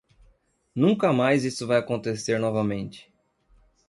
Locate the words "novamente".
2.39-3.13